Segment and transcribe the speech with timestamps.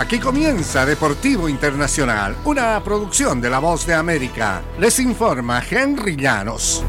[0.00, 4.62] Aquí comienza Deportivo Internacional, una producción de La Voz de América.
[4.78, 6.82] Les informa Henry Llanos.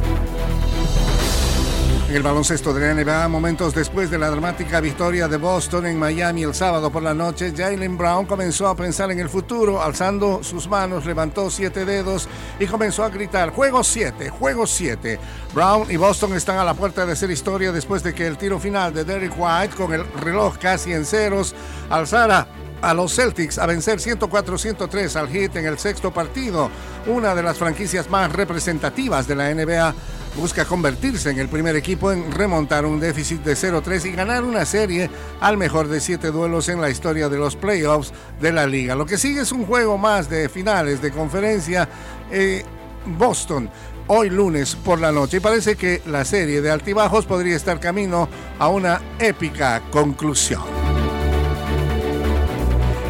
[2.07, 5.99] En el baloncesto de la NBA, momentos después de la dramática victoria de Boston en
[5.99, 10.41] Miami el sábado por la noche, Jalen Brown comenzó a pensar en el futuro, alzando
[10.41, 12.29] sus manos, levantó siete dedos
[12.61, 15.19] y comenzó a gritar, juego 7, juego 7.
[15.53, 18.57] Brown y Boston están a la puerta de hacer historia después de que el tiro
[18.57, 21.53] final de Derek White, con el reloj casi en ceros,
[21.89, 22.47] alzara
[22.81, 26.69] a los Celtics a vencer 104-103 al Heat en el sexto partido.
[27.07, 29.93] Una de las franquicias más representativas de la NBA
[30.37, 34.65] busca convertirse en el primer equipo en remontar un déficit de 0-3 y ganar una
[34.65, 35.09] serie
[35.41, 38.95] al mejor de siete duelos en la historia de los playoffs de la liga.
[38.95, 41.87] Lo que sigue es un juego más de finales de conferencia.
[42.31, 42.63] Eh,
[43.05, 43.69] Boston
[44.07, 48.27] hoy lunes por la noche y parece que la serie de altibajos podría estar camino
[48.59, 50.80] a una épica conclusión.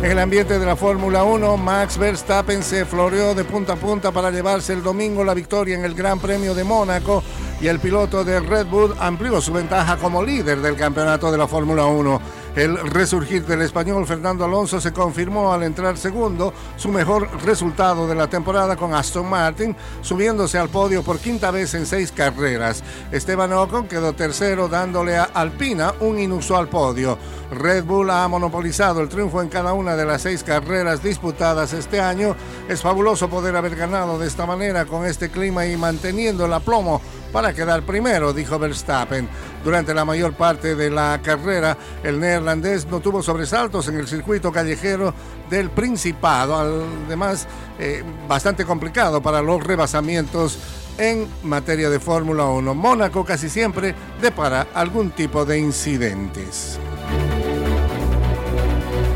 [0.01, 4.11] En el ambiente de la Fórmula 1, Max Verstappen se floreó de punta a punta
[4.11, 7.23] para llevarse el domingo la victoria en el Gran Premio de Mónaco
[7.61, 11.47] y el piloto de Red Bull amplió su ventaja como líder del campeonato de la
[11.47, 12.19] Fórmula 1.
[12.55, 18.15] El resurgir del español Fernando Alonso se confirmó al entrar segundo, su mejor resultado de
[18.15, 22.83] la temporada con Aston Martin, subiéndose al podio por quinta vez en seis carreras.
[23.09, 27.17] Esteban Ocon quedó tercero dándole a Alpina un inusual podio.
[27.51, 32.01] Red Bull ha monopolizado el triunfo en cada una de las seis carreras disputadas este
[32.01, 32.35] año.
[32.67, 37.01] Es fabuloso poder haber ganado de esta manera con este clima y manteniendo el aplomo
[37.31, 39.27] para quedar primero, dijo Verstappen.
[39.63, 44.51] Durante la mayor parte de la carrera, el neerlandés no tuvo sobresaltos en el circuito
[44.51, 45.13] callejero
[45.49, 47.47] del Principado, además
[47.79, 50.59] eh, bastante complicado para los rebasamientos
[50.97, 52.73] en materia de Fórmula 1.
[52.75, 56.79] Mónaco casi siempre depara algún tipo de incidentes.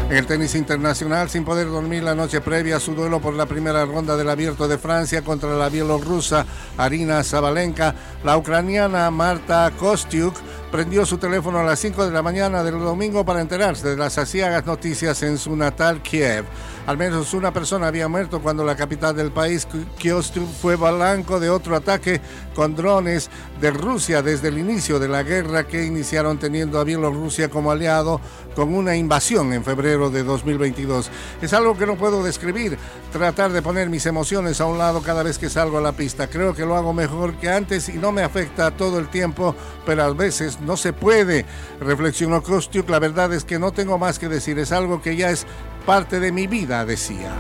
[0.10, 3.86] El tenis internacional, sin poder dormir la noche previa a su duelo por la primera
[3.86, 6.46] ronda del Abierto de Francia contra la bielorrusa
[6.78, 10.36] Arina Zabalenka, la ucraniana Marta Kostiuk
[10.76, 14.18] prendió su teléfono a las 5 de la mañana del domingo para enterarse de las
[14.18, 16.44] asiagas noticias en su natal Kiev.
[16.86, 19.66] Al menos una persona había muerto cuando la capital del país,
[19.98, 22.20] Kiosk, fue blanco de otro ataque
[22.54, 27.50] con drones de Rusia desde el inicio de la guerra que iniciaron teniendo a Bielorrusia
[27.50, 28.20] como aliado
[28.56, 31.10] con una invasión en febrero de 2022.
[31.42, 32.78] Es algo que no puedo describir,
[33.12, 36.28] tratar de poner mis emociones a un lado cada vez que salgo a la pista.
[36.28, 39.56] Creo que lo hago mejor que antes y no me afecta todo el tiempo,
[39.86, 41.46] pero a veces no se puede.
[41.80, 45.30] Reflexionó Kostiuk, la verdad es que no tengo más que decir, es algo que ya
[45.30, 45.46] es
[45.86, 47.34] parte de mi vida, decía.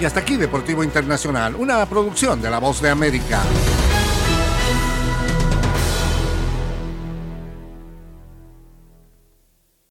[0.00, 3.40] Y hasta aquí Deportivo Internacional, una producción de La Voz de América.